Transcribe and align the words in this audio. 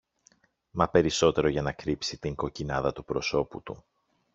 μα 0.71 0.89
περισσότερο 0.89 1.47
για 1.47 1.61
να 1.61 1.71
κρύψει 1.71 2.19
την 2.19 2.35
κοκκινάδα 2.35 2.93
του 2.93 3.03
προσώπου 3.03 3.61
του. 3.63 3.83